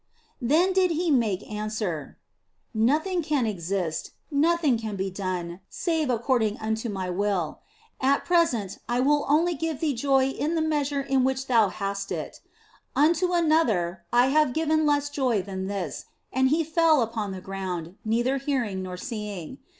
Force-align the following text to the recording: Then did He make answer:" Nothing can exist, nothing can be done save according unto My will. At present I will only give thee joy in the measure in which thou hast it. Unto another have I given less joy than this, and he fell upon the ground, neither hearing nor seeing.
Then 0.41 0.73
did 0.73 0.89
He 0.89 1.11
make 1.11 1.47
answer:" 1.47 2.17
Nothing 2.73 3.21
can 3.21 3.45
exist, 3.45 4.13
nothing 4.31 4.79
can 4.79 4.95
be 4.95 5.11
done 5.11 5.59
save 5.69 6.09
according 6.09 6.57
unto 6.57 6.89
My 6.89 7.11
will. 7.11 7.59
At 8.01 8.25
present 8.25 8.79
I 8.89 8.99
will 8.99 9.27
only 9.29 9.53
give 9.53 9.79
thee 9.79 9.93
joy 9.93 10.29
in 10.29 10.55
the 10.55 10.61
measure 10.63 11.01
in 11.01 11.23
which 11.23 11.45
thou 11.45 11.69
hast 11.69 12.11
it. 12.11 12.41
Unto 12.95 13.31
another 13.33 14.01
have 14.11 14.47
I 14.49 14.53
given 14.53 14.87
less 14.87 15.07
joy 15.11 15.43
than 15.43 15.67
this, 15.67 16.05
and 16.33 16.49
he 16.49 16.63
fell 16.63 17.03
upon 17.03 17.31
the 17.31 17.39
ground, 17.39 17.93
neither 18.03 18.37
hearing 18.39 18.81
nor 18.81 18.97
seeing. 18.97 19.59